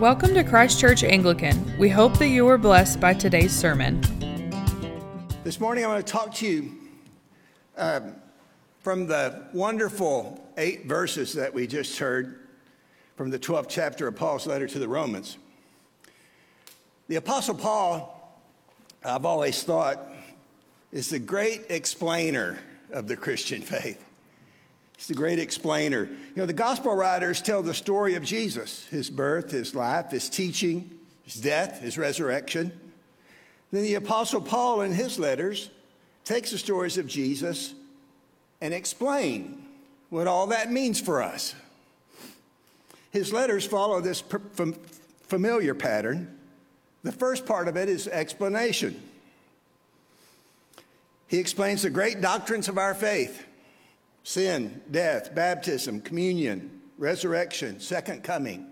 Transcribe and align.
Welcome 0.00 0.34
to 0.34 0.44
Christ 0.44 0.78
Church 0.78 1.02
Anglican. 1.02 1.78
We 1.78 1.88
hope 1.88 2.18
that 2.18 2.28
you 2.28 2.44
were 2.44 2.58
blessed 2.58 3.00
by 3.00 3.14
today's 3.14 3.50
sermon. 3.50 4.02
This 5.42 5.58
morning, 5.58 5.86
I 5.86 5.88
want 5.88 6.06
to 6.06 6.12
talk 6.12 6.34
to 6.34 6.46
you 6.46 6.76
um, 7.78 8.14
from 8.80 9.06
the 9.06 9.44
wonderful 9.54 10.46
eight 10.58 10.84
verses 10.84 11.32
that 11.32 11.54
we 11.54 11.66
just 11.66 11.98
heard 11.98 12.40
from 13.16 13.30
the 13.30 13.38
12th 13.38 13.68
chapter 13.70 14.06
of 14.06 14.16
Paul's 14.16 14.46
letter 14.46 14.66
to 14.66 14.78
the 14.78 14.86
Romans. 14.86 15.38
The 17.08 17.16
Apostle 17.16 17.54
Paul, 17.54 18.38
I've 19.02 19.24
always 19.24 19.62
thought, 19.62 20.12
is 20.92 21.08
the 21.08 21.18
great 21.18 21.62
explainer 21.70 22.58
of 22.92 23.08
the 23.08 23.16
Christian 23.16 23.62
faith. 23.62 24.05
He's 24.96 25.08
the 25.08 25.14
great 25.14 25.38
explainer. 25.38 26.04
You 26.04 26.36
know, 26.36 26.46
the 26.46 26.52
gospel 26.52 26.94
writers 26.94 27.42
tell 27.42 27.62
the 27.62 27.74
story 27.74 28.14
of 28.14 28.24
Jesus 28.24 28.86
his 28.86 29.10
birth, 29.10 29.50
his 29.50 29.74
life, 29.74 30.10
his 30.10 30.28
teaching, 30.28 30.90
his 31.22 31.34
death, 31.34 31.80
his 31.80 31.98
resurrection. 31.98 32.72
Then 33.72 33.82
the 33.82 33.94
Apostle 33.96 34.40
Paul, 34.40 34.80
in 34.82 34.92
his 34.92 35.18
letters, 35.18 35.70
takes 36.24 36.50
the 36.50 36.58
stories 36.58 36.98
of 36.98 37.06
Jesus 37.06 37.74
and 38.60 38.72
explain 38.72 39.64
what 40.08 40.26
all 40.26 40.46
that 40.48 40.72
means 40.72 41.00
for 41.00 41.22
us. 41.22 41.54
His 43.10 43.32
letters 43.32 43.66
follow 43.66 44.00
this 44.00 44.22
familiar 45.22 45.74
pattern. 45.74 46.38
The 47.02 47.12
first 47.12 47.44
part 47.44 47.68
of 47.68 47.76
it 47.76 47.88
is 47.88 48.08
explanation. 48.08 49.00
He 51.28 51.38
explains 51.38 51.82
the 51.82 51.90
great 51.90 52.20
doctrines 52.20 52.68
of 52.68 52.78
our 52.78 52.94
faith 52.94 53.44
sin, 54.26 54.82
death, 54.90 55.32
baptism, 55.36 56.00
communion, 56.00 56.68
resurrection, 56.98 57.78
second 57.78 58.24
coming. 58.24 58.66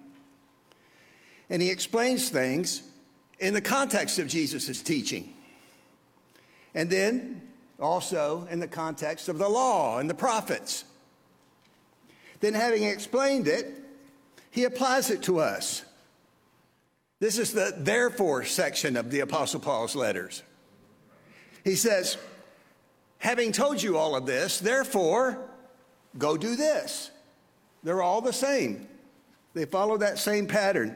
And 1.48 1.62
he 1.62 1.70
explains 1.70 2.28
things 2.28 2.82
in 3.38 3.54
the 3.54 3.60
context 3.60 4.18
of 4.18 4.26
Jesus' 4.26 4.82
teaching. 4.82 5.32
And 6.74 6.90
then 6.90 7.40
also 7.78 8.48
in 8.50 8.58
the 8.58 8.66
context 8.66 9.28
of 9.28 9.38
the 9.38 9.48
law 9.48 10.00
and 10.00 10.10
the 10.10 10.14
prophets. 10.14 10.84
Then, 12.40 12.54
having 12.54 12.82
explained 12.82 13.46
it, 13.46 13.72
he 14.50 14.64
applies 14.64 15.08
it 15.08 15.22
to 15.22 15.38
us. 15.38 15.84
This 17.20 17.38
is 17.38 17.52
the 17.52 17.72
therefore 17.78 18.42
section 18.44 18.96
of 18.96 19.12
the 19.12 19.20
Apostle 19.20 19.60
Paul's 19.60 19.94
letters. 19.94 20.42
He 21.62 21.76
says, 21.76 22.18
Having 23.24 23.52
told 23.52 23.82
you 23.82 23.96
all 23.96 24.14
of 24.14 24.26
this, 24.26 24.60
therefore, 24.60 25.38
go 26.18 26.36
do 26.36 26.56
this. 26.56 27.10
They're 27.82 28.02
all 28.02 28.20
the 28.20 28.34
same. 28.34 28.86
They 29.54 29.64
follow 29.64 29.96
that 29.96 30.18
same 30.18 30.46
pattern. 30.46 30.94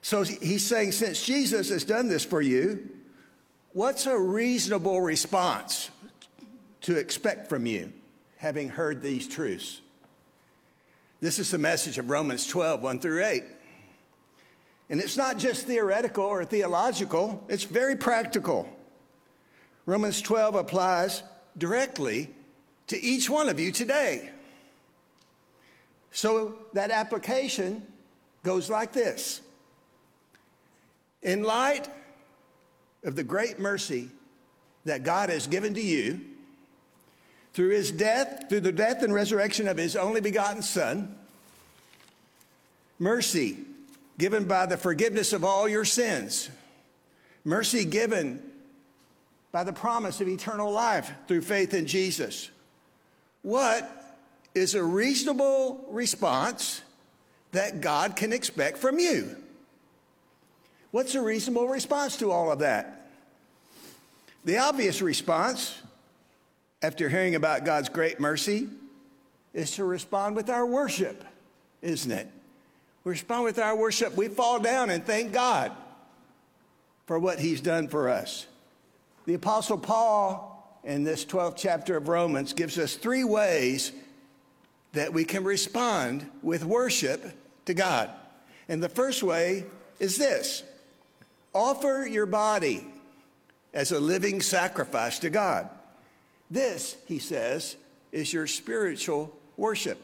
So 0.00 0.22
he's 0.22 0.64
saying, 0.64 0.92
since 0.92 1.26
Jesus 1.26 1.70
has 1.70 1.82
done 1.82 2.06
this 2.06 2.24
for 2.24 2.40
you, 2.40 2.88
what's 3.72 4.06
a 4.06 4.16
reasonable 4.16 5.00
response 5.00 5.90
to 6.82 6.96
expect 6.96 7.48
from 7.48 7.66
you, 7.66 7.92
having 8.36 8.68
heard 8.68 9.02
these 9.02 9.26
truths? 9.26 9.80
This 11.20 11.40
is 11.40 11.50
the 11.50 11.58
message 11.58 11.98
of 11.98 12.10
Romans 12.10 12.46
12, 12.46 12.80
1 12.80 13.00
through 13.00 13.24
8. 13.24 13.42
And 14.88 15.00
it's 15.00 15.16
not 15.16 15.38
just 15.38 15.66
theoretical 15.66 16.26
or 16.26 16.44
theological, 16.44 17.42
it's 17.48 17.64
very 17.64 17.96
practical. 17.96 18.68
Romans 19.86 20.22
12 20.22 20.54
applies 20.54 21.22
directly 21.58 22.30
to 22.86 23.00
each 23.00 23.28
one 23.28 23.48
of 23.48 23.60
you 23.60 23.70
today. 23.70 24.30
So 26.10 26.54
that 26.72 26.90
application 26.90 27.86
goes 28.42 28.70
like 28.70 28.92
this 28.92 29.40
In 31.22 31.42
light 31.42 31.88
of 33.02 33.16
the 33.16 33.24
great 33.24 33.58
mercy 33.58 34.10
that 34.84 35.02
God 35.02 35.30
has 35.30 35.46
given 35.46 35.74
to 35.74 35.82
you 35.82 36.20
through 37.52 37.70
his 37.70 37.90
death, 37.92 38.46
through 38.48 38.60
the 38.60 38.72
death 38.72 39.02
and 39.02 39.12
resurrection 39.12 39.68
of 39.68 39.76
his 39.76 39.96
only 39.96 40.20
begotten 40.20 40.62
Son, 40.62 41.16
mercy 42.98 43.58
given 44.18 44.44
by 44.44 44.66
the 44.66 44.76
forgiveness 44.76 45.32
of 45.32 45.44
all 45.44 45.68
your 45.68 45.84
sins, 45.84 46.50
mercy 47.44 47.84
given 47.84 48.42
by 49.54 49.62
the 49.62 49.72
promise 49.72 50.20
of 50.20 50.26
eternal 50.26 50.72
life 50.72 51.12
through 51.28 51.40
faith 51.40 51.74
in 51.74 51.86
Jesus. 51.86 52.50
What 53.42 53.88
is 54.52 54.74
a 54.74 54.82
reasonable 54.82 55.86
response 55.90 56.82
that 57.52 57.80
God 57.80 58.16
can 58.16 58.32
expect 58.32 58.78
from 58.78 58.98
you? 58.98 59.36
What's 60.90 61.14
a 61.14 61.22
reasonable 61.22 61.68
response 61.68 62.16
to 62.16 62.32
all 62.32 62.50
of 62.50 62.58
that? 62.58 63.06
The 64.44 64.58
obvious 64.58 65.00
response, 65.00 65.80
after 66.82 67.08
hearing 67.08 67.36
about 67.36 67.64
God's 67.64 67.88
great 67.88 68.18
mercy, 68.18 68.66
is 69.52 69.70
to 69.76 69.84
respond 69.84 70.34
with 70.34 70.50
our 70.50 70.66
worship, 70.66 71.24
isn't 71.80 72.10
it? 72.10 72.26
We 73.04 73.12
respond 73.12 73.44
with 73.44 73.60
our 73.60 73.76
worship. 73.76 74.16
We 74.16 74.26
fall 74.26 74.58
down 74.58 74.90
and 74.90 75.06
thank 75.06 75.32
God 75.32 75.70
for 77.06 77.20
what 77.20 77.38
He's 77.38 77.60
done 77.60 77.86
for 77.86 78.08
us. 78.08 78.48
The 79.26 79.34
Apostle 79.34 79.78
Paul, 79.78 80.80
in 80.84 81.04
this 81.04 81.24
12th 81.24 81.56
chapter 81.56 81.96
of 81.96 82.08
Romans, 82.08 82.52
gives 82.52 82.78
us 82.78 82.94
three 82.94 83.24
ways 83.24 83.92
that 84.92 85.12
we 85.12 85.24
can 85.24 85.44
respond 85.44 86.28
with 86.42 86.64
worship 86.64 87.24
to 87.64 87.74
God. 87.74 88.10
And 88.68 88.82
the 88.82 88.88
first 88.88 89.22
way 89.22 89.64
is 89.98 90.16
this 90.16 90.62
offer 91.54 92.06
your 92.08 92.26
body 92.26 92.86
as 93.72 93.92
a 93.92 94.00
living 94.00 94.40
sacrifice 94.40 95.18
to 95.20 95.30
God. 95.30 95.68
This, 96.50 96.96
he 97.06 97.18
says, 97.18 97.76
is 98.12 98.32
your 98.32 98.46
spiritual 98.46 99.34
worship. 99.56 99.98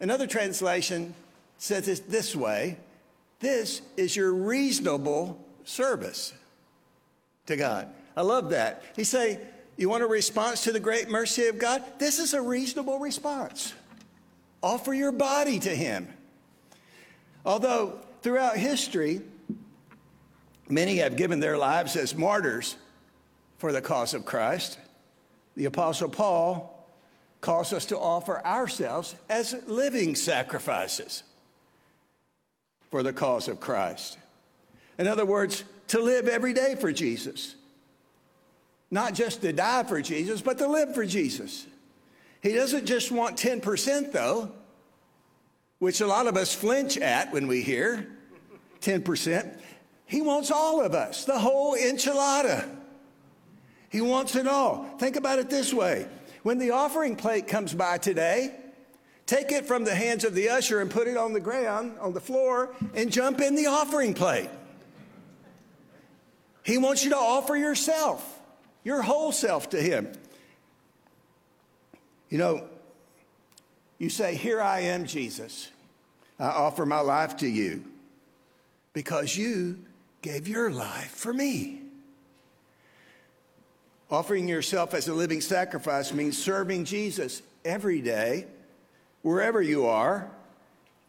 Another 0.00 0.26
translation 0.26 1.14
says 1.58 1.88
it 1.88 2.10
this 2.10 2.34
way 2.34 2.78
this 3.40 3.80
is 3.96 4.14
your 4.14 4.34
reasonable 4.34 5.42
service 5.64 6.34
to 7.46 7.56
God. 7.56 7.88
I 8.16 8.22
love 8.22 8.50
that. 8.50 8.82
He 8.96 9.04
say, 9.04 9.40
you 9.80 9.88
want 9.88 10.02
a 10.02 10.06
response 10.06 10.64
to 10.64 10.72
the 10.72 10.78
great 10.78 11.08
mercy 11.08 11.46
of 11.46 11.58
God? 11.58 11.82
This 11.98 12.18
is 12.18 12.34
a 12.34 12.42
reasonable 12.42 12.98
response. 12.98 13.72
Offer 14.62 14.92
your 14.92 15.10
body 15.10 15.58
to 15.60 15.70
Him. 15.70 16.06
Although 17.46 17.98
throughout 18.20 18.58
history, 18.58 19.22
many 20.68 20.96
have 20.96 21.16
given 21.16 21.40
their 21.40 21.56
lives 21.56 21.96
as 21.96 22.14
martyrs 22.14 22.76
for 23.56 23.72
the 23.72 23.80
cause 23.80 24.12
of 24.12 24.26
Christ, 24.26 24.78
the 25.56 25.64
Apostle 25.64 26.10
Paul 26.10 26.86
calls 27.40 27.72
us 27.72 27.86
to 27.86 27.98
offer 27.98 28.44
ourselves 28.44 29.14
as 29.30 29.56
living 29.66 30.14
sacrifices 30.14 31.22
for 32.90 33.02
the 33.02 33.14
cause 33.14 33.48
of 33.48 33.60
Christ. 33.60 34.18
In 34.98 35.06
other 35.06 35.24
words, 35.24 35.64
to 35.88 36.02
live 36.02 36.28
every 36.28 36.52
day 36.52 36.74
for 36.74 36.92
Jesus 36.92 37.54
not 38.90 39.14
just 39.14 39.42
to 39.42 39.52
die 39.52 39.84
for 39.84 40.02
Jesus, 40.02 40.40
but 40.40 40.58
to 40.58 40.66
live 40.66 40.94
for 40.94 41.06
Jesus. 41.06 41.66
He 42.42 42.52
doesn't 42.52 42.86
just 42.86 43.12
want 43.12 43.36
10%, 43.36 44.12
though, 44.12 44.50
which 45.78 46.00
a 46.00 46.06
lot 46.06 46.26
of 46.26 46.36
us 46.36 46.54
flinch 46.54 46.98
at 46.98 47.32
when 47.32 47.46
we 47.46 47.62
hear 47.62 48.06
10%. 48.80 49.58
He 50.06 50.22
wants 50.22 50.50
all 50.50 50.84
of 50.84 50.94
us, 50.94 51.24
the 51.24 51.38
whole 51.38 51.76
enchilada. 51.76 52.68
He 53.90 54.00
wants 54.00 54.34
it 54.34 54.46
all. 54.46 54.84
Think 54.98 55.16
about 55.16 55.38
it 55.38 55.50
this 55.50 55.72
way 55.72 56.08
when 56.42 56.58
the 56.58 56.70
offering 56.70 57.16
plate 57.16 57.46
comes 57.46 57.74
by 57.74 57.98
today, 57.98 58.54
take 59.26 59.52
it 59.52 59.66
from 59.66 59.84
the 59.84 59.94
hands 59.94 60.24
of 60.24 60.34
the 60.34 60.48
usher 60.48 60.80
and 60.80 60.90
put 60.90 61.06
it 61.06 61.16
on 61.16 61.32
the 61.32 61.40
ground, 61.40 61.96
on 62.00 62.12
the 62.12 62.20
floor, 62.20 62.74
and 62.94 63.12
jump 63.12 63.40
in 63.40 63.54
the 63.54 63.66
offering 63.66 64.14
plate. 64.14 64.48
He 66.62 66.78
wants 66.78 67.04
you 67.04 67.10
to 67.10 67.16
offer 67.16 67.56
yourself 67.56 68.39
your 68.84 69.02
whole 69.02 69.32
self 69.32 69.70
to 69.70 69.80
Him. 69.80 70.12
You 72.28 72.38
know, 72.38 72.68
you 73.98 74.08
say, 74.08 74.34
Here 74.34 74.60
I 74.60 74.80
am, 74.80 75.06
Jesus. 75.06 75.70
I 76.38 76.46
offer 76.46 76.86
my 76.86 77.00
life 77.00 77.36
to 77.38 77.46
you 77.46 77.84
because 78.92 79.36
you 79.36 79.78
gave 80.22 80.48
your 80.48 80.70
life 80.70 81.10
for 81.10 81.32
me. 81.32 81.80
Offering 84.10 84.48
yourself 84.48 84.94
as 84.94 85.06
a 85.06 85.14
living 85.14 85.40
sacrifice 85.40 86.12
means 86.12 86.36
serving 86.36 86.84
Jesus 86.84 87.42
every 87.64 88.00
day, 88.00 88.46
wherever 89.22 89.62
you 89.62 89.86
are. 89.86 90.30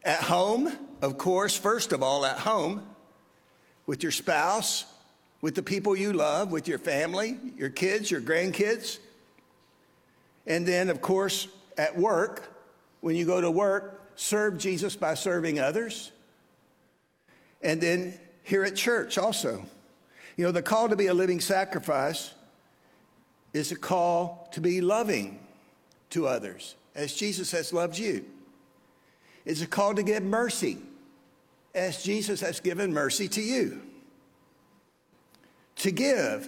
At 0.03 0.21
home, 0.21 0.71
of 1.01 1.17
course, 1.17 1.57
first 1.57 1.93
of 1.93 2.03
all, 2.03 2.25
at 2.25 2.37
home, 2.37 2.85
with 3.85 4.03
your 4.03 4.11
spouse, 4.11 4.85
with 5.41 5.55
the 5.55 5.63
people 5.63 5.95
you 5.95 6.13
love, 6.13 6.51
with 6.51 6.67
your 6.67 6.77
family, 6.79 7.37
your 7.57 7.69
kids, 7.69 8.09
your 8.09 8.21
grandkids. 8.21 8.99
And 10.47 10.67
then, 10.67 10.89
of 10.89 11.01
course, 11.01 11.47
at 11.77 11.97
work, 11.97 12.53
when 13.01 13.15
you 13.15 13.25
go 13.25 13.41
to 13.41 13.49
work, 13.51 14.11
serve 14.15 14.57
Jesus 14.57 14.95
by 14.95 15.15
serving 15.15 15.59
others. 15.59 16.11
and 17.63 17.79
then 17.81 18.13
here 18.43 18.63
at 18.63 18.75
church 18.75 19.17
also. 19.17 19.63
You 20.35 20.45
know, 20.45 20.51
the 20.51 20.61
call 20.61 20.89
to 20.89 20.95
be 20.95 21.07
a 21.07 21.13
living 21.13 21.39
sacrifice 21.39 22.33
is 23.53 23.71
a 23.71 23.75
call 23.75 24.49
to 24.53 24.61
be 24.61 24.81
loving 24.81 25.39
to 26.11 26.27
others 26.27 26.75
as 26.95 27.13
Jesus 27.13 27.51
has 27.51 27.71
loved 27.73 27.97
you. 27.97 28.25
It's 29.45 29.61
a 29.61 29.67
call 29.67 29.93
to 29.95 30.03
give 30.03 30.23
mercy 30.23 30.77
as 31.75 32.03
Jesus 32.03 32.41
has 32.41 32.59
given 32.59 32.93
mercy 32.93 33.27
to 33.29 33.41
you. 33.41 33.81
To 35.81 35.91
give 35.91 36.47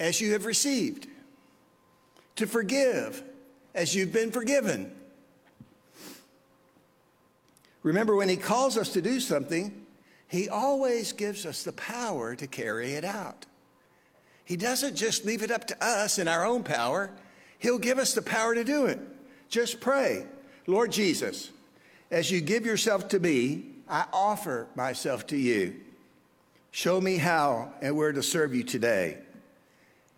as 0.00 0.22
you 0.22 0.32
have 0.32 0.46
received. 0.46 1.06
To 2.36 2.46
forgive 2.46 3.22
as 3.74 3.94
you've 3.94 4.12
been 4.12 4.30
forgiven. 4.30 4.90
Remember, 7.82 8.16
when 8.16 8.30
He 8.30 8.38
calls 8.38 8.78
us 8.78 8.94
to 8.94 9.02
do 9.02 9.20
something, 9.20 9.84
He 10.28 10.48
always 10.48 11.12
gives 11.12 11.44
us 11.44 11.62
the 11.62 11.72
power 11.72 12.34
to 12.36 12.46
carry 12.46 12.94
it 12.94 13.04
out. 13.04 13.44
He 14.46 14.56
doesn't 14.56 14.96
just 14.96 15.26
leave 15.26 15.42
it 15.42 15.50
up 15.50 15.66
to 15.66 15.84
us 15.84 16.18
in 16.18 16.26
our 16.26 16.46
own 16.46 16.62
power, 16.62 17.10
He'll 17.58 17.78
give 17.78 17.98
us 17.98 18.14
the 18.14 18.22
power 18.22 18.54
to 18.54 18.64
do 18.64 18.86
it. 18.86 18.98
Just 19.50 19.78
pray, 19.78 20.24
Lord 20.66 20.90
Jesus, 20.90 21.50
as 22.10 22.30
you 22.30 22.40
give 22.40 22.64
yourself 22.64 23.08
to 23.08 23.20
me, 23.20 23.66
I 23.90 24.06
offer 24.10 24.68
myself 24.74 25.26
to 25.28 25.36
you. 25.36 25.74
Show 26.76 27.00
me 27.00 27.16
how 27.16 27.72
and 27.80 27.96
where 27.96 28.12
to 28.12 28.22
serve 28.22 28.54
you 28.54 28.62
today. 28.62 29.16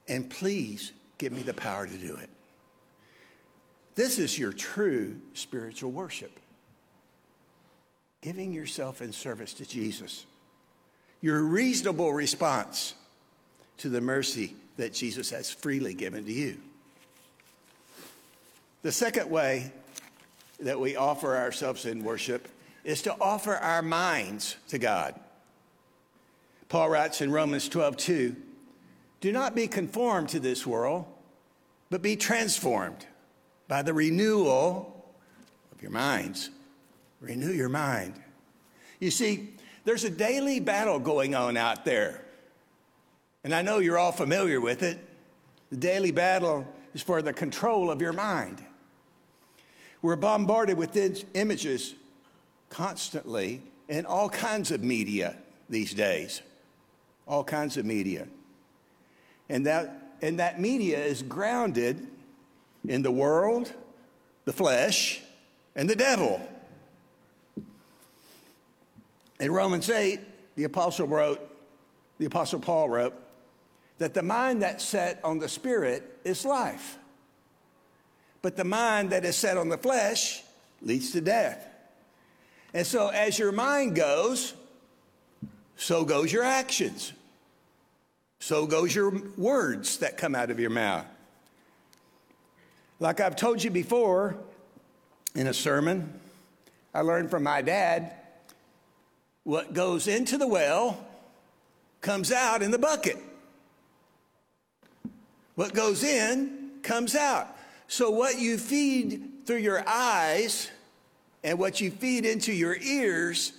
And 0.09 0.29
please 0.29 0.91
give 1.17 1.33
me 1.33 1.43
the 1.43 1.55
power 1.55 1.87
to 1.87 1.97
do 1.97 2.17
it. 2.17 2.29
This 3.95 4.19
is 4.19 4.37
your 4.37 4.53
true 4.53 5.21
spiritual 5.35 5.93
worship. 5.93 6.33
Giving 8.23 8.53
yourself 8.53 9.01
in 9.01 9.13
service 9.13 9.55
to 9.55 9.67
Jesus. 9.67 10.27
Your 11.21 11.45
reasonable 11.45 12.13
response 12.13 12.95
to 13.77 13.89
the 13.89 14.01
mercy 14.01 14.57
that 14.79 14.93
Jesus 14.93 15.31
has 15.31 15.53
freely 15.53 15.95
given 15.95 16.25
to 16.25 16.33
you. 16.33 16.59
The 18.83 18.91
second 18.91 19.31
way 19.31 19.71
that 20.59 20.81
we 20.81 20.97
offer 20.97 21.37
ourselves 21.37 21.87
in 21.87 22.03
worship 22.03 22.49
is 22.83 23.03
to 23.03 23.15
offer 23.21 23.55
our 23.55 23.81
minds 23.81 24.57
to 24.71 24.81
God. 24.81 25.15
Paul 26.69 26.91
writes 26.91 27.21
in 27.21 27.31
Romans 27.31 27.69
12, 27.69 27.97
2, 27.97 28.37
do 29.21 29.33
not 29.33 29.55
be 29.55 29.67
conformed 29.67 30.29
to 30.31 30.41
this 30.41 30.67
world, 30.67 31.07
but 31.91 32.03
be 32.03 32.15
transformed 32.15 33.07
by 33.67 33.83
the 33.83 33.95
renewal 33.95 35.05
of 35.73 35.83
your 35.83 35.91
minds. 35.91 36.51
Renew 37.21 37.53
your 37.53 37.69
mind. 37.69 38.15
You 39.01 39.11
see, 39.11 39.55
there's 39.85 40.05
a 40.05 40.11
daily 40.11 40.61
battle 40.61 40.99
going 40.99 41.35
on 41.35 41.57
out 41.57 41.85
there. 41.85 42.23
And 43.43 43.55
I 43.55 43.63
know 43.63 43.79
you're 43.79 43.99
all 43.99 44.13
familiar 44.13 44.61
with 44.61 44.83
it. 44.83 44.99
The 45.71 45.77
daily 45.77 46.11
battle 46.11 46.67
is 46.95 47.03
for 47.03 47.23
the 47.23 47.33
control 47.33 47.91
of 47.91 48.01
your 48.01 48.13
mind. 48.13 48.63
We're 50.03 50.17
bombarded 50.17 50.77
with 50.77 50.97
images 51.35 51.95
constantly 52.71 53.63
in 53.89 54.07
all 54.07 54.29
kinds 54.29 54.71
of 54.71 54.85
media 54.85 55.37
these 55.69 55.93
days. 55.93 56.43
All 57.29 57.45
kinds 57.45 57.77
of 57.77 57.85
media. 57.85 58.27
And 59.49 59.67
that, 59.67 60.15
and 60.21 60.41
that 60.41 60.61
media 60.61 60.99
is 60.99 61.23
grounded 61.23 62.07
in 62.89 63.03
the 63.03 63.11
world, 63.11 63.73
the 64.45 64.53
flesh, 64.53 65.21
and 65.77 65.89
the 65.89 65.95
devil. 65.97 66.41
In 69.39 69.53
Romans 69.53 69.89
8, 69.89 70.21
the 70.57 70.65
apostle 70.65 71.07
wrote, 71.07 71.41
the 72.19 72.27
apostle 72.27 72.59
Paul 72.59 72.89
wrote, 72.89 73.15
that 73.99 74.15
the 74.15 74.23
mind 74.23 74.63
that's 74.63 74.85
set 74.85 75.21
on 75.23 75.39
the 75.39 75.49
spirit 75.49 76.19
is 76.25 76.45
life. 76.45 76.99
But 78.43 78.57
the 78.57 78.65
mind 78.65 79.11
that 79.11 79.25
is 79.25 79.37
set 79.37 79.57
on 79.57 79.69
the 79.69 79.79
flesh 79.79 80.43
leads 80.83 81.11
to 81.13 81.21
death. 81.21 81.67
And 82.75 82.87
so, 82.87 83.09
as 83.09 83.39
your 83.39 83.53
mind 83.53 83.97
goes, 83.97 84.55
so 85.77 86.05
goes 86.05 86.33
your 86.33 86.45
actions. 86.45 87.13
So 88.41 88.67
goes 88.67 88.95
your 88.95 89.11
words 89.37 89.99
that 89.99 90.17
come 90.17 90.35
out 90.35 90.51
of 90.51 90.61
your 90.61 90.71
mouth. 90.71 91.07
Like 93.01 93.21
I've 93.21 93.37
told 93.37 93.63
you 93.63 93.71
before 93.71 94.37
in 95.35 95.47
a 95.47 95.55
sermon, 95.55 96.13
I 96.95 97.03
learned 97.03 97.31
from 97.31 97.43
my 97.43 97.63
dad 97.63 98.13
what 99.45 99.73
goes 99.73 100.09
into 100.09 100.37
the 100.37 100.47
well 100.47 101.05
comes 102.01 102.33
out 102.33 102.63
in 102.63 102.71
the 102.71 102.79
bucket. 102.79 103.17
What 105.55 105.75
goes 105.75 106.05
in 106.05 106.71
comes 106.83 107.15
out. 107.15 107.49
So, 107.89 108.11
what 108.11 108.39
you 108.39 108.59
feed 108.59 109.47
through 109.47 109.57
your 109.59 109.83
eyes 109.89 110.71
and 111.43 111.59
what 111.59 111.81
you 111.81 111.91
feed 111.91 112.27
into 112.27 112.53
your 112.53 112.77
ears 112.77 113.53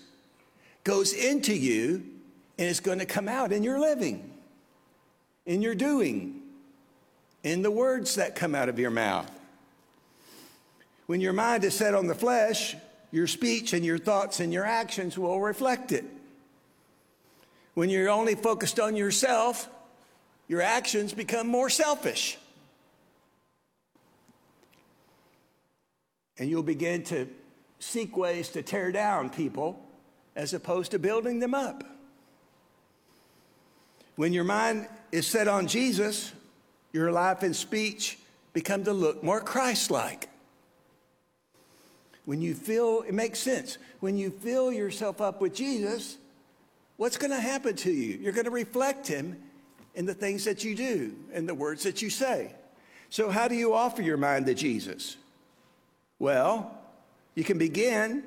goes 0.84 1.14
into 1.14 1.54
you 1.54 2.04
and 2.58 2.68
it's 2.68 2.80
going 2.80 3.00
to 3.00 3.06
come 3.06 3.28
out 3.28 3.52
in 3.52 3.64
your 3.64 3.80
living, 3.80 4.29
in 5.50 5.63
your 5.63 5.74
doing, 5.74 6.44
in 7.42 7.63
the 7.63 7.72
words 7.72 8.16
that 8.16 8.36
come 8.36 8.54
out 8.54 8.69
of 8.69 8.78
your 8.78 8.92
mouth. 8.92 9.31
When 11.07 11.22
your 11.22 11.34
mind 11.34 11.63
is 11.63 11.74
set 11.74 11.96
on 11.96 12.06
the 12.06 12.13
flesh, 12.13 12.75
your 13.12 13.25
speech 13.25 13.74
and 13.74 13.84
your 13.84 13.98
thoughts 13.98 14.40
and 14.42 14.54
your 14.54 14.63
actions 14.63 15.18
will 15.18 15.42
reflect 15.42 15.92
it. 15.92 16.06
When 17.74 17.90
you're 17.90 18.10
only 18.10 18.36
focused 18.36 18.80
on 18.80 18.96
yourself, 18.96 19.68
your 20.48 20.62
actions 20.62 21.13
become 21.13 21.48
more 21.48 21.72
selfish. 21.72 22.38
And 26.38 26.48
you'll 26.48 26.62
begin 26.62 27.01
to 27.06 27.28
seek 27.80 28.16
ways 28.16 28.50
to 28.50 28.62
tear 28.62 28.92
down 28.92 29.31
people 29.31 29.84
as 30.36 30.54
opposed 30.54 30.92
to 30.92 31.00
building 31.00 31.40
them 31.40 31.56
up. 31.56 31.84
When 34.19 34.33
your 34.33 34.44
mind 34.44 34.89
is 35.13 35.25
set 35.25 35.48
on 35.48 35.66
Jesus, 35.66 36.33
your 36.92 37.10
life 37.10 37.42
and 37.42 37.56
speech 37.56 38.19
become 38.51 38.83
to 38.83 38.92
look 38.92 39.24
more 39.24 39.39
Christ 39.39 39.92
like. 39.92 40.27
When 42.25 42.42
you 42.42 42.54
feel, 42.54 43.04
it 43.07 43.13
makes 43.13 43.39
sense. 43.39 43.77
When 44.01 44.18
you 44.18 44.30
fill 44.30 44.74
yourself 44.74 45.21
up 45.21 45.39
with 45.39 45.56
Jesus, 45.56 46.18
what's 46.98 47.15
going 47.15 47.32
to 47.32 47.39
happen 47.39 47.77
to 47.77 47.94
you? 47.94 48.17
You're 48.17 48.34
going 48.34 48.44
to 48.44 48.51
reflect 48.51 49.08
Him 49.08 49.41
in 49.96 50.05
the 50.05 50.13
things 50.13 50.44
that 50.44 50.65
you 50.65 50.75
do 50.75 51.15
and 51.32 51.48
the 51.48 51.55
words 51.55 51.84
that 51.84 52.01
you 52.01 52.10
say. 52.10 52.53
So, 53.10 53.29
how 53.29 53.48
do 53.48 53.55
you 53.55 53.74
offer 53.74 54.01
your 54.01 54.17
mind 54.17 54.48
to 54.48 54.53
Jesus? 54.53 55.15
Well, 56.20 56.77
you 57.36 57.46
can 57.46 57.58
begin 57.58 58.25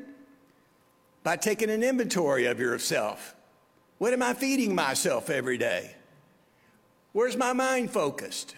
by 1.23 1.37
taking 1.37 1.69
an 1.69 1.83
inventory 1.83 2.47
of 2.47 2.59
yourself. 2.59 3.35
What 4.03 4.13
am 4.13 4.21
I 4.21 4.35
feeding 4.35 4.75
myself 4.75 5.31
every 5.31 5.57
day? 5.57 5.95
Where's 7.13 7.37
my 7.37 7.53
mind 7.53 7.93
focused? 7.93 8.57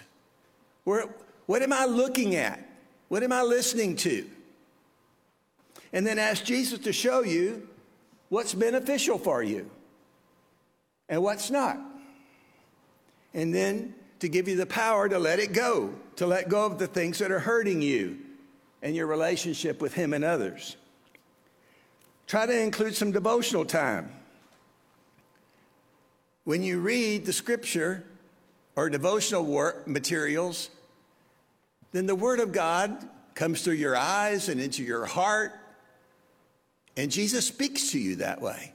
Where, 0.85 1.05
what 1.45 1.61
am 1.61 1.71
I 1.71 1.85
looking 1.85 2.35
at? 2.35 2.67
What 3.09 3.23
am 3.23 3.31
I 3.31 3.43
listening 3.43 3.97
to? 3.97 4.25
And 5.93 6.07
then 6.07 6.19
ask 6.19 6.45
Jesus 6.45 6.79
to 6.79 6.95
show 6.95 7.25
you 7.25 7.69
what's 8.31 8.55
beneficial 8.55 9.19
for 9.19 9.43
you 9.43 9.69
and 11.11 11.23
what's 11.23 11.51
not. 11.51 11.79
And 13.35 13.55
then 13.55 13.95
to 14.21 14.31
give 14.31 14.49
you 14.49 14.57
the 14.57 14.65
power 14.65 15.11
to 15.11 15.19
let 15.19 15.41
it 15.41 15.53
go, 15.53 15.91
to 16.17 16.27
let 16.27 16.49
go 16.49 16.65
of 16.65 16.79
the 16.79 16.87
things 16.87 17.19
that 17.19 17.31
are 17.31 17.39
hurting 17.39 17.83
you 17.83 18.17
and 18.81 18.97
your 18.97 19.07
relationship 19.07 19.83
with 19.83 19.93
Him 19.93 20.15
and 20.15 20.25
others. 20.25 20.79
Try 22.27 22.47
to 22.47 22.59
include 22.59 22.97
some 22.97 23.13
devotional 23.13 23.67
time. 23.67 24.11
When 26.45 26.63
you 26.63 26.81
read 26.81 27.25
the 27.25 27.33
scripture 27.33 28.05
or 28.77 28.91
devotional 28.91 29.45
work 29.45 29.89
materials, 29.89 30.69
then 31.93 32.07
the 32.07 32.15
Word 32.15 32.41
of 32.41 32.53
God 32.53 33.09
comes 33.35 33.63
through 33.63 33.75
your 33.75 33.97
eyes 33.97 34.49
and 34.49 34.61
into 34.61 34.83
your 34.83 35.07
heart, 35.07 35.53
and 36.97 37.11
Jesus 37.11 37.47
speaks 37.47 37.91
to 37.93 37.99
you 37.99 38.17
that 38.17 38.41
way. 38.41 38.73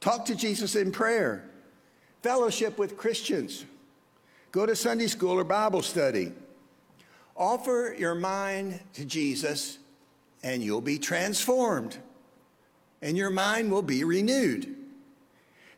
Talk 0.00 0.24
to 0.26 0.34
Jesus 0.34 0.74
in 0.74 0.90
prayer, 0.90 1.44
fellowship 2.22 2.78
with 2.78 2.96
Christians, 2.96 3.64
go 4.50 4.66
to 4.66 4.74
Sunday 4.74 5.06
school 5.06 5.38
or 5.38 5.44
Bible 5.44 5.82
study. 5.82 6.32
Offer 7.36 7.94
your 7.98 8.14
mind 8.14 8.80
to 8.94 9.04
Jesus 9.04 9.78
and 10.42 10.62
you'll 10.62 10.80
be 10.80 10.98
transformed 10.98 11.96
and 13.00 13.16
your 13.16 13.30
mind 13.30 13.70
will 13.70 13.82
be 13.82 14.04
renewed. 14.04 14.81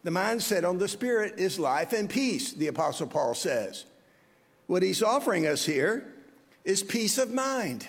The 0.04 0.10
mindset 0.10 0.68
on 0.68 0.78
the 0.78 0.86
Spirit 0.86 1.34
is 1.38 1.58
life 1.58 1.94
and 1.94 2.08
peace, 2.08 2.52
the 2.52 2.68
Apostle 2.68 3.06
Paul 3.06 3.34
says. 3.34 3.86
What 4.66 4.82
he's 4.82 5.02
offering 5.02 5.46
us 5.46 5.64
here 5.64 6.12
is 6.64 6.82
peace 6.82 7.18
of 7.18 7.32
mind. 7.32 7.86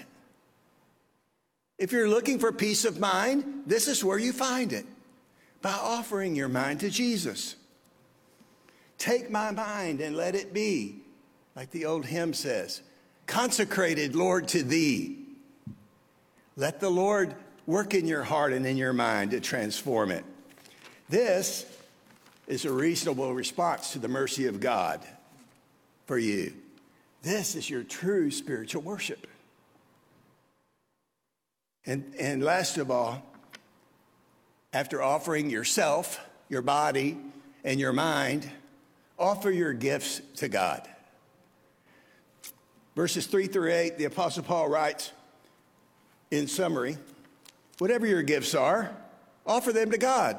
If 1.77 1.91
you're 1.91 2.10
looking 2.10 2.39
for 2.39 2.53
peace 2.53 2.86
of 2.86 3.00
mind, 3.00 3.63
this 3.67 3.89
is 3.89 4.03
where 4.03 4.17
you 4.17 4.31
find 4.31 4.72
it 4.72 4.86
by 5.62 5.74
offering 5.74 6.36
your 6.36 6.48
mind 6.48 6.79
to 6.79 6.89
Jesus. 6.89 7.57
Take 8.98 9.29
my 9.29 9.51
mind 9.51 10.00
and 10.00 10.15
let 10.15 10.36
it 10.36 10.53
be, 10.53 11.01
like 11.53 11.72
the 11.72 11.86
old 11.86 12.05
hymn 12.05 12.34
says, 12.34 12.81
consecrated, 13.27 14.15
Lord, 14.15 14.48
to 14.50 14.63
thee. 14.63 15.17
Let 16.55 16.79
the 16.79 16.89
Lord 16.89 17.36
work 17.65 17.93
in 17.93 18.07
your 18.07 18.24
heart 18.24 18.53
and 18.53 18.65
in 18.65 18.77
your 18.77 18.93
mind 18.93 19.31
to 19.31 19.41
transform 19.41 20.12
it. 20.12 20.24
This 21.10 21.65
is 22.47 22.65
a 22.65 22.71
reasonable 22.71 23.33
response 23.33 23.93
to 23.93 23.99
the 23.99 24.07
mercy 24.07 24.47
of 24.47 24.59
God 24.59 25.01
for 26.05 26.17
you. 26.17 26.53
This 27.23 27.55
is 27.55 27.69
your 27.69 27.83
true 27.83 28.29
spiritual 28.29 28.83
worship. 28.83 29.27
And, 31.85 32.13
and 32.19 32.43
last 32.43 32.77
of 32.77 32.91
all, 32.91 33.23
after 34.73 35.01
offering 35.01 35.49
yourself, 35.49 36.19
your 36.49 36.61
body, 36.61 37.17
and 37.63 37.79
your 37.79 37.93
mind, 37.93 38.49
offer 39.17 39.49
your 39.49 39.73
gifts 39.73 40.21
to 40.35 40.47
God. 40.47 40.87
Verses 42.95 43.25
3 43.27 43.47
through 43.47 43.71
8, 43.71 43.97
the 43.97 44.05
Apostle 44.05 44.43
Paul 44.43 44.69
writes 44.69 45.11
in 46.31 46.47
summary 46.47 46.97
whatever 47.77 48.05
your 48.05 48.23
gifts 48.23 48.55
are, 48.55 48.95
offer 49.45 49.71
them 49.71 49.91
to 49.91 49.97
God. 49.97 50.37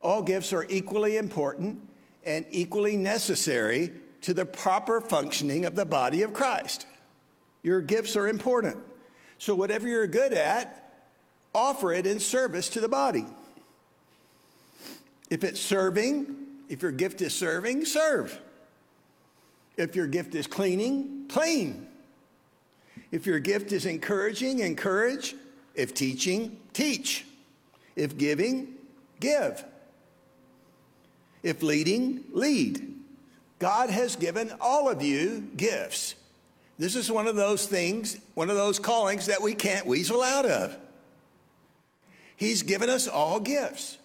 All 0.00 0.22
gifts 0.22 0.52
are 0.52 0.66
equally 0.68 1.16
important 1.16 1.80
and 2.24 2.44
equally 2.50 2.96
necessary 2.96 3.92
to 4.22 4.34
the 4.34 4.44
proper 4.44 5.00
functioning 5.00 5.64
of 5.64 5.74
the 5.74 5.84
body 5.84 6.22
of 6.22 6.32
Christ. 6.32 6.86
Your 7.62 7.80
gifts 7.80 8.16
are 8.16 8.28
important. 8.28 8.76
So, 9.38 9.54
whatever 9.54 9.86
you're 9.88 10.06
good 10.06 10.32
at, 10.32 11.06
offer 11.54 11.92
it 11.92 12.06
in 12.06 12.20
service 12.20 12.68
to 12.70 12.80
the 12.80 12.88
body. 12.88 13.26
If 15.30 15.44
it's 15.44 15.60
serving, 15.60 16.36
if 16.68 16.82
your 16.82 16.92
gift 16.92 17.20
is 17.22 17.34
serving, 17.34 17.84
serve. 17.84 18.40
If 19.76 19.94
your 19.94 20.06
gift 20.06 20.34
is 20.34 20.46
cleaning, 20.46 21.26
clean. 21.28 21.86
If 23.12 23.26
your 23.26 23.38
gift 23.38 23.72
is 23.72 23.86
encouraging, 23.86 24.58
encourage. 24.58 25.34
If 25.74 25.94
teaching, 25.94 26.58
teach. 26.72 27.24
If 27.94 28.18
giving, 28.18 28.74
give. 29.20 29.64
If 31.42 31.62
leading, 31.62 32.24
lead. 32.32 32.94
God 33.58 33.90
has 33.90 34.16
given 34.16 34.52
all 34.60 34.88
of 34.88 35.02
you 35.02 35.48
gifts. 35.56 36.14
This 36.78 36.94
is 36.94 37.10
one 37.10 37.26
of 37.26 37.34
those 37.34 37.66
things, 37.66 38.18
one 38.34 38.50
of 38.50 38.56
those 38.56 38.78
callings 38.78 39.26
that 39.26 39.42
we 39.42 39.54
can't 39.54 39.86
weasel 39.86 40.22
out 40.22 40.46
of. 40.46 40.76
He's 42.36 42.62
given 42.62 42.88
us 42.88 43.08
all 43.08 43.40
gifts, 43.40 43.98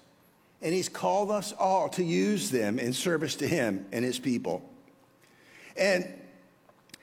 and 0.59 0.73
He's 0.73 0.89
called 0.89 1.29
us 1.29 1.53
all 1.53 1.87
to 1.89 2.03
use 2.03 2.49
them 2.49 2.79
in 2.79 2.93
service 2.93 3.35
to 3.37 3.47
Him 3.47 3.85
and 3.91 4.03
His 4.03 4.17
people. 4.17 4.67
And 5.77 6.11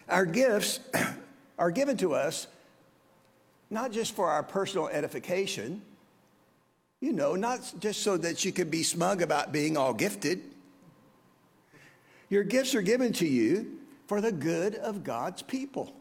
our 0.08 0.26
gifts 0.26 0.80
are 1.58 1.70
given 1.70 1.96
to 1.98 2.14
us 2.14 2.48
not 3.70 3.92
just 3.92 4.16
for 4.16 4.28
our 4.28 4.42
personal 4.42 4.88
edification, 4.88 5.82
you 7.00 7.12
know, 7.12 7.34
not 7.34 7.72
just 7.80 8.02
so 8.02 8.16
that 8.18 8.44
you 8.44 8.52
can 8.52 8.68
be 8.68 8.82
smug 8.82 9.22
about 9.22 9.52
being 9.52 9.76
all 9.76 9.94
gifted. 9.94 10.42
Your 12.28 12.44
gifts 12.44 12.74
are 12.74 12.82
given 12.82 13.12
to 13.14 13.26
you 13.26 13.78
for 14.06 14.20
the 14.20 14.32
good 14.32 14.74
of 14.74 15.02
God's 15.02 15.42
people. 15.42 15.92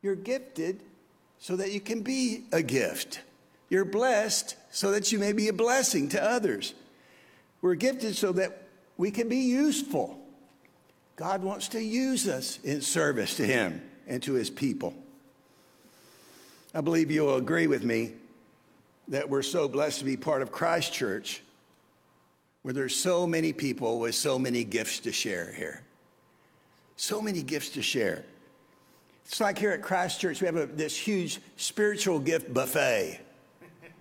You're 0.00 0.16
gifted 0.16 0.82
so 1.38 1.56
that 1.56 1.72
you 1.72 1.80
can 1.80 2.02
be 2.02 2.44
a 2.52 2.62
gift. 2.62 3.20
You're 3.68 3.84
blessed 3.84 4.56
so 4.70 4.90
that 4.92 5.12
you 5.12 5.18
may 5.18 5.32
be 5.32 5.48
a 5.48 5.52
blessing 5.52 6.08
to 6.10 6.22
others. 6.22 6.74
We're 7.60 7.74
gifted 7.74 8.16
so 8.16 8.32
that 8.32 8.62
we 8.96 9.10
can 9.10 9.28
be 9.28 9.36
useful. 9.36 10.18
God 11.16 11.42
wants 11.42 11.68
to 11.68 11.82
use 11.82 12.26
us 12.26 12.58
in 12.64 12.80
service 12.80 13.36
to 13.36 13.44
Him 13.44 13.82
and 14.06 14.22
to 14.22 14.32
His 14.32 14.50
people. 14.50 14.94
I 16.74 16.80
believe 16.80 17.10
you'll 17.10 17.36
agree 17.36 17.66
with 17.66 17.84
me 17.84 18.12
that 19.08 19.28
we're 19.28 19.42
so 19.42 19.68
blessed 19.68 20.00
to 20.00 20.04
be 20.04 20.16
part 20.16 20.42
of 20.42 20.52
Christ 20.52 20.92
Church, 20.92 21.42
where 22.62 22.72
there's 22.72 22.94
so 22.94 23.26
many 23.26 23.52
people 23.52 23.98
with 23.98 24.14
so 24.14 24.38
many 24.38 24.64
gifts 24.64 25.00
to 25.00 25.12
share 25.12 25.52
here. 25.52 25.82
So 26.96 27.20
many 27.20 27.42
gifts 27.42 27.70
to 27.70 27.82
share. 27.82 28.24
It's 29.26 29.40
like 29.40 29.58
here 29.58 29.70
at 29.70 29.82
Christ 29.82 30.20
Church, 30.20 30.40
we 30.40 30.46
have 30.46 30.56
a, 30.56 30.66
this 30.66 30.96
huge 30.96 31.40
spiritual 31.56 32.18
gift 32.18 32.52
buffet 32.52 33.20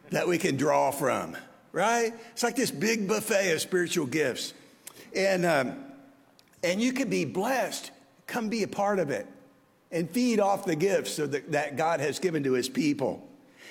that 0.09 0.27
we 0.27 0.37
can 0.37 0.57
draw 0.57 0.91
from, 0.91 1.37
right? 1.71 2.13
It's 2.31 2.43
like 2.43 2.55
this 2.55 2.71
big 2.71 3.07
buffet 3.07 3.53
of 3.53 3.61
spiritual 3.61 4.05
gifts. 4.05 4.53
And, 5.15 5.45
um, 5.45 5.85
and 6.63 6.81
you 6.81 6.93
can 6.93 7.09
be 7.09 7.25
blessed. 7.25 7.91
Come 8.27 8.49
be 8.49 8.63
a 8.63 8.67
part 8.67 8.99
of 8.99 9.09
it 9.09 9.27
and 9.91 10.09
feed 10.09 10.39
off 10.39 10.65
the 10.65 10.75
gifts 10.75 11.17
that 11.17 11.75
God 11.75 11.99
has 11.99 12.19
given 12.19 12.43
to 12.43 12.53
his 12.53 12.69
people. 12.69 13.27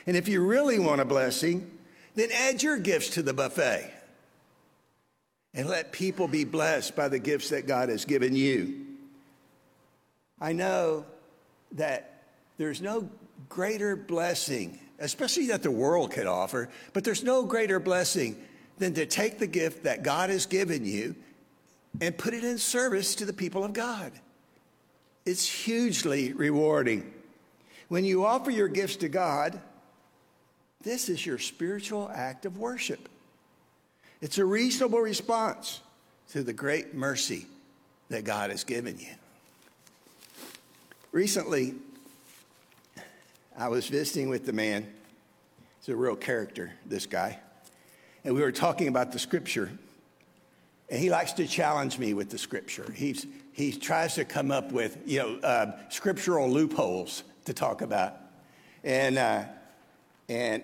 And 0.06 0.16
if 0.16 0.28
you 0.28 0.44
really 0.44 0.78
want 0.78 1.00
a 1.00 1.04
blessing, 1.04 1.70
then 2.14 2.30
add 2.32 2.62
your 2.62 2.78
gifts 2.78 3.10
to 3.10 3.22
the 3.22 3.32
buffet 3.32 3.92
and 5.54 5.68
let 5.68 5.92
people 5.92 6.28
be 6.28 6.44
blessed 6.44 6.94
by 6.96 7.08
the 7.08 7.18
gifts 7.18 7.50
that 7.50 7.66
God 7.66 7.88
has 7.88 8.04
given 8.04 8.34
you. 8.34 8.86
I 10.40 10.52
know 10.52 11.04
that 11.72 12.22
there's 12.56 12.80
no 12.80 13.08
greater 13.48 13.96
blessing, 13.96 14.78
especially 14.98 15.46
that 15.48 15.62
the 15.62 15.70
world 15.70 16.12
could 16.12 16.26
offer, 16.26 16.68
but 16.92 17.04
there's 17.04 17.24
no 17.24 17.44
greater 17.44 17.80
blessing 17.80 18.36
than 18.78 18.94
to 18.94 19.06
take 19.06 19.38
the 19.38 19.46
gift 19.46 19.84
that 19.84 20.02
God 20.02 20.30
has 20.30 20.46
given 20.46 20.84
you 20.84 21.14
and 22.00 22.16
put 22.16 22.34
it 22.34 22.44
in 22.44 22.58
service 22.58 23.14
to 23.16 23.24
the 23.24 23.32
people 23.32 23.64
of 23.64 23.72
God. 23.72 24.12
It's 25.26 25.46
hugely 25.46 26.32
rewarding. 26.32 27.12
When 27.88 28.04
you 28.04 28.24
offer 28.24 28.50
your 28.50 28.68
gifts 28.68 28.96
to 28.96 29.08
God, 29.08 29.60
this 30.82 31.08
is 31.08 31.24
your 31.24 31.38
spiritual 31.38 32.10
act 32.14 32.46
of 32.46 32.58
worship. 32.58 33.08
It's 34.20 34.38
a 34.38 34.44
reasonable 34.44 35.00
response 35.00 35.80
to 36.32 36.42
the 36.42 36.52
great 36.52 36.94
mercy 36.94 37.46
that 38.08 38.24
God 38.24 38.50
has 38.50 38.64
given 38.64 38.98
you. 38.98 39.08
Recently, 41.12 41.74
I 43.58 43.68
was 43.68 43.88
visiting 43.88 44.28
with 44.28 44.46
the 44.46 44.52
man. 44.52 44.86
He's 45.80 45.88
a 45.88 45.96
real 45.96 46.16
character, 46.16 46.72
this 46.86 47.06
guy. 47.06 47.38
And 48.24 48.34
we 48.34 48.42
were 48.42 48.52
talking 48.52 48.88
about 48.88 49.12
the 49.12 49.18
scripture. 49.18 49.70
And 50.88 50.98
he 50.98 51.10
likes 51.10 51.32
to 51.34 51.46
challenge 51.46 51.98
me 51.98 52.14
with 52.14 52.30
the 52.30 52.38
scripture. 52.38 52.90
He's, 52.92 53.26
he 53.52 53.72
tries 53.72 54.14
to 54.14 54.24
come 54.24 54.50
up 54.50 54.72
with, 54.72 54.98
you 55.06 55.18
know, 55.18 55.36
uh, 55.38 55.72
scriptural 55.88 56.50
loopholes 56.50 57.22
to 57.46 57.54
talk 57.54 57.82
about. 57.82 58.14
And, 58.84 59.18
uh, 59.18 59.44
and 60.30 60.62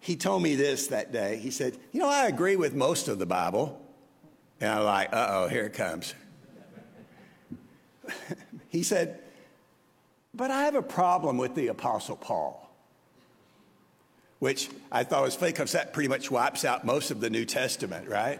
he 0.00 0.16
told 0.16 0.42
me 0.42 0.56
this 0.56 0.88
that 0.88 1.12
day. 1.12 1.38
He 1.38 1.52
said, 1.52 1.78
You 1.92 2.00
know, 2.00 2.08
I 2.08 2.26
agree 2.26 2.56
with 2.56 2.74
most 2.74 3.06
of 3.06 3.20
the 3.20 3.26
Bible. 3.26 3.80
And 4.60 4.70
I'm 4.70 4.84
like, 4.84 5.12
Uh 5.12 5.26
oh, 5.30 5.48
here 5.48 5.64
it 5.64 5.72
comes. 5.72 6.12
he 8.68 8.82
said, 8.82 9.20
but 10.34 10.50
I 10.50 10.64
have 10.64 10.74
a 10.74 10.82
problem 10.82 11.38
with 11.38 11.54
the 11.54 11.68
Apostle 11.68 12.16
Paul, 12.16 12.70
which 14.38 14.68
I 14.92 15.02
thought 15.02 15.22
was 15.22 15.34
fake 15.34 15.54
because 15.54 15.72
that 15.72 15.94
pretty 15.94 16.08
much 16.08 16.30
wipes 16.30 16.64
out 16.64 16.84
most 16.84 17.10
of 17.10 17.20
the 17.20 17.30
New 17.30 17.46
Testament, 17.46 18.06
right? 18.06 18.38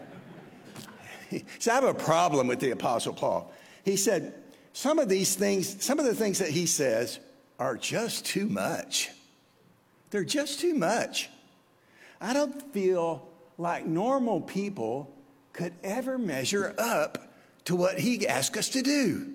so 1.59 1.71
I 1.71 1.75
have 1.75 1.83
a 1.85 1.93
problem 1.93 2.45
with 2.45 2.59
the 2.59 2.69
Apostle 2.69 3.13
Paul. 3.13 3.51
He 3.83 3.95
said, 3.95 4.35
some 4.73 4.99
of 4.99 5.09
these 5.09 5.35
things, 5.35 5.83
some 5.83 5.97
of 5.97 6.05
the 6.05 6.13
things 6.13 6.37
that 6.37 6.49
he 6.49 6.67
says 6.67 7.19
are 7.57 7.75
just 7.75 8.25
too 8.25 8.47
much. 8.47 9.09
They're 10.09 10.23
just 10.23 10.59
too 10.59 10.73
much. 10.73 11.29
I 12.19 12.33
don't 12.33 12.73
feel 12.73 13.27
like 13.57 13.85
normal 13.85 14.41
people 14.41 15.13
could 15.53 15.73
ever 15.83 16.17
measure 16.17 16.73
up 16.77 17.33
to 17.65 17.75
what 17.75 17.99
he 17.99 18.27
asked 18.27 18.55
us 18.57 18.69
to 18.69 18.81
do. 18.81 19.33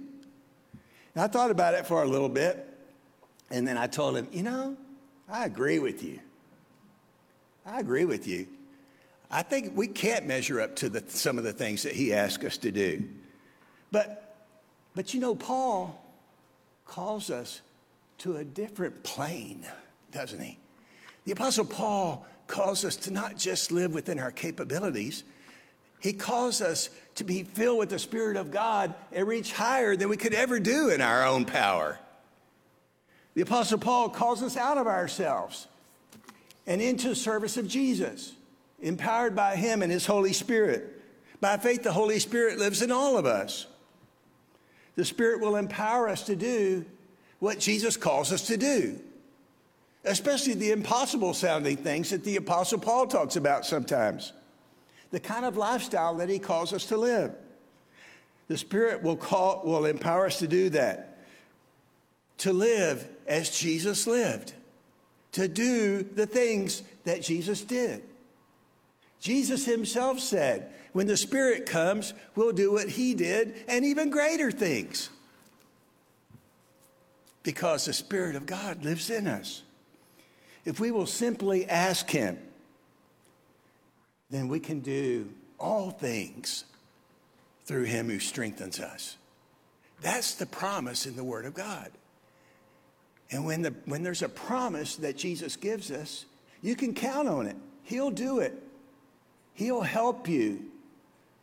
And 1.14 1.22
I 1.22 1.26
thought 1.26 1.50
about 1.50 1.74
it 1.74 1.86
for 1.86 2.02
a 2.02 2.06
little 2.06 2.28
bit, 2.28 2.66
and 3.50 3.68
then 3.68 3.76
I 3.76 3.86
told 3.86 4.16
him, 4.16 4.28
you 4.32 4.42
know, 4.42 4.76
I 5.28 5.44
agree 5.44 5.78
with 5.78 6.02
you. 6.02 6.20
I 7.66 7.80
agree 7.80 8.04
with 8.04 8.26
you. 8.26 8.46
I 9.30 9.42
think 9.42 9.76
we 9.76 9.86
can't 9.86 10.26
measure 10.26 10.60
up 10.60 10.76
to 10.76 10.88
the, 10.88 11.02
some 11.08 11.38
of 11.38 11.44
the 11.44 11.52
things 11.52 11.82
that 11.82 11.92
he 11.92 12.12
asked 12.12 12.44
us 12.44 12.56
to 12.58 12.70
do. 12.70 13.04
But, 13.90 14.46
but 14.94 15.14
you 15.14 15.20
know, 15.20 15.34
Paul 15.34 16.02
calls 16.86 17.30
us 17.30 17.60
to 18.18 18.36
a 18.36 18.44
different 18.44 19.02
plane, 19.02 19.66
doesn't 20.10 20.40
he? 20.40 20.58
The 21.24 21.32
Apostle 21.32 21.64
Paul 21.64 22.26
calls 22.46 22.84
us 22.84 22.96
to 22.96 23.12
not 23.12 23.36
just 23.36 23.72
live 23.72 23.94
within 23.94 24.18
our 24.18 24.30
capabilities, 24.30 25.24
he 26.00 26.12
calls 26.12 26.60
us 26.60 26.90
to 27.14 27.24
be 27.24 27.44
filled 27.44 27.78
with 27.78 27.90
the 27.90 27.98
Spirit 27.98 28.36
of 28.36 28.50
God 28.50 28.94
and 29.12 29.26
reach 29.28 29.52
higher 29.52 29.94
than 29.94 30.08
we 30.08 30.16
could 30.16 30.34
ever 30.34 30.58
do 30.58 30.88
in 30.88 31.00
our 31.00 31.24
own 31.24 31.44
power. 31.44 31.98
The 33.34 33.42
Apostle 33.42 33.78
Paul 33.78 34.08
calls 34.08 34.42
us 34.42 34.56
out 34.56 34.78
of 34.78 34.86
ourselves 34.86 35.68
and 36.66 36.82
into 36.82 37.14
service 37.14 37.56
of 37.56 37.68
Jesus. 37.68 38.32
empowered 38.82 39.34
by 39.34 39.56
Him 39.56 39.80
and 39.82 39.90
His 39.90 40.04
Holy 40.06 40.32
Spirit. 40.32 41.00
By 41.40 41.56
faith, 41.56 41.82
the 41.82 41.92
Holy 41.92 42.18
Spirit 42.18 42.58
lives 42.58 42.82
in 42.82 42.90
all 42.90 43.16
of 43.16 43.24
us. 43.24 43.66
The 44.96 45.04
Spirit 45.04 45.40
will 45.40 45.56
empower 45.56 46.08
us 46.08 46.24
to 46.24 46.36
do 46.36 46.84
what 47.38 47.58
Jesus 47.58 47.96
calls 47.96 48.32
us 48.32 48.46
to 48.48 48.56
do, 48.56 49.00
especially 50.04 50.54
the 50.54 50.72
impossible 50.72 51.34
sounding 51.34 51.76
things 51.76 52.10
that 52.10 52.24
the 52.24 52.36
Apostle 52.36 52.78
Paul 52.78 53.06
talks 53.06 53.36
about 53.36 53.64
sometimes, 53.64 54.32
the 55.10 55.20
kind 55.20 55.44
of 55.44 55.56
lifestyle 55.56 56.14
that 56.16 56.28
he 56.28 56.38
calls 56.38 56.72
us 56.72 56.86
to 56.86 56.96
live. 56.96 57.32
The 58.48 58.58
Spirit 58.58 59.02
will, 59.02 59.16
call, 59.16 59.62
will 59.64 59.86
empower 59.86 60.26
us 60.26 60.40
to 60.40 60.48
do 60.48 60.70
that, 60.70 61.18
to 62.38 62.52
live 62.52 63.08
as 63.26 63.56
Jesus 63.56 64.06
lived, 64.06 64.52
to 65.32 65.48
do 65.48 66.02
the 66.02 66.26
things 66.26 66.82
that 67.04 67.22
Jesus 67.22 67.62
did. 67.62 68.02
Jesus 69.20 69.64
himself 69.64 70.18
said, 70.18 70.72
when 70.92 71.06
the 71.06 71.16
Spirit 71.16 71.64
comes, 71.64 72.12
we'll 72.34 72.52
do 72.52 72.72
what 72.72 72.88
he 72.88 73.14
did 73.14 73.54
and 73.68 73.84
even 73.84 74.10
greater 74.10 74.50
things. 74.50 75.08
Because 77.42 77.86
the 77.86 77.92
Spirit 77.92 78.36
of 78.36 78.44
God 78.44 78.84
lives 78.84 79.08
in 79.08 79.26
us. 79.26 79.62
If 80.64 80.78
we 80.78 80.90
will 80.90 81.06
simply 81.06 81.68
ask 81.68 82.08
him, 82.10 82.38
then 84.30 84.48
we 84.48 84.60
can 84.60 84.80
do 84.80 85.28
all 85.58 85.90
things 85.90 86.64
through 87.64 87.84
him 87.84 88.08
who 88.08 88.18
strengthens 88.18 88.80
us. 88.80 89.16
That's 90.00 90.34
the 90.34 90.46
promise 90.46 91.06
in 91.06 91.16
the 91.16 91.24
Word 91.24 91.44
of 91.44 91.54
God. 91.54 91.90
And 93.30 93.46
when, 93.46 93.62
the, 93.62 93.74
when 93.86 94.02
there's 94.02 94.22
a 94.22 94.28
promise 94.28 94.96
that 94.96 95.16
Jesus 95.16 95.56
gives 95.56 95.90
us, 95.90 96.26
you 96.60 96.76
can 96.76 96.94
count 96.94 97.28
on 97.28 97.46
it. 97.46 97.56
He'll 97.84 98.10
do 98.10 98.40
it. 98.40 98.54
He'll 99.54 99.82
help 99.82 100.28
you 100.28 100.64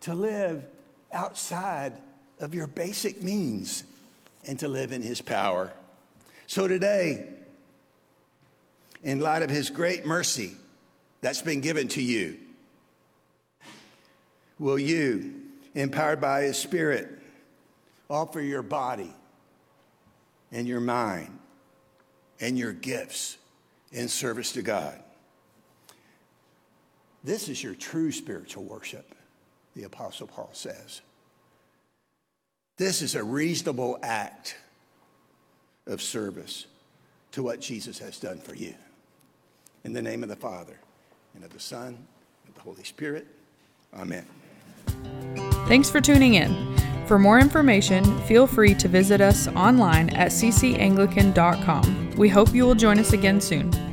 to 0.02 0.14
live 0.14 0.64
outside 1.12 1.94
of 2.40 2.54
your 2.54 2.68
basic 2.68 3.22
means 3.22 3.84
and 4.48 4.58
to 4.60 4.68
live 4.68 4.92
in 4.92 5.02
His 5.02 5.22
power. 5.22 5.72
So 6.48 6.68
today, 6.68 7.28
in 9.04 9.20
light 9.20 9.42
of 9.42 9.50
His 9.50 9.70
great 9.70 10.06
mercy 10.06 10.54
that's 11.22 11.42
been 11.42 11.62
given 11.62 11.88
to 11.90 12.02
you, 12.02 12.38
will 14.58 14.80
you, 14.80 15.36
empowered 15.76 16.22
by 16.22 16.44
His 16.44 16.58
Spirit, 16.58 17.10
offer 18.10 18.42
your 18.42 18.64
body 18.64 19.14
and 20.52 20.68
your 20.68 20.82
mind 20.82 21.38
and 22.40 22.58
your 22.58 22.74
gifts 22.74 23.38
in 23.92 24.08
service 24.08 24.54
to 24.54 24.62
God? 24.62 25.02
This 27.24 27.50
is 27.50 27.62
your 27.64 27.76
true 27.76 28.12
spiritual 28.12 28.64
worship 28.64 29.16
the 29.76 29.84
Apostle 29.84 30.28
Paul 30.28 30.50
says. 30.54 31.02
This 32.78 33.02
is 33.02 33.16
a 33.16 33.24
reasonable 33.24 34.00
act 34.02 34.56
of 35.86 36.02
service 36.02 36.66
to 37.34 37.44
what 37.44 37.60
Jesus 37.60 38.00
has 38.00 38.20
done 38.20 38.40
for 38.40 38.56
you. 38.56 38.74
In 39.84 39.94
the 39.94 40.02
name 40.02 40.24
of 40.24 40.30
the 40.30 40.36
Father, 40.36 40.80
and 41.36 41.44
of 41.44 41.52
the 41.52 41.60
Son, 41.60 41.88
and 41.88 42.50
of 42.50 42.56
the 42.56 42.62
Holy 42.62 42.84
Spirit. 42.84 43.28
Amen. 43.94 44.26
Thanks 45.68 45.90
for 45.90 46.02
tuning 46.02 46.36
in. 46.36 46.78
For 47.08 47.18
more 47.18 47.40
information, 47.40 48.04
feel 48.24 48.46
free 48.46 48.76
to 48.76 48.88
visit 48.88 49.20
us 49.22 49.48
online 49.50 50.10
at 50.12 50.32
ccanglican.com. 50.32 52.12
We 52.18 52.30
hope 52.30 52.54
you 52.54 52.66
will 52.66 52.76
join 52.76 53.00
us 53.00 53.14
again 53.14 53.42
soon. 53.42 53.89